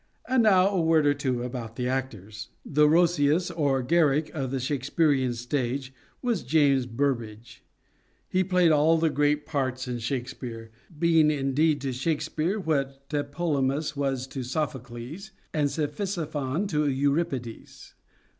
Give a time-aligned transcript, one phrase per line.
[0.27, 2.49] And now a word or two about the actors.
[2.65, 5.93] The Roscius or Garrick of the Shakespearean stage
[6.23, 7.63] was James Burbage.
[8.27, 14.25] He played all the great parts in Shakespeare, being, indeed, to Shakespeare what Tlepolemus was
[14.29, 17.93] to Sophocles and Cephisophon to Euripides.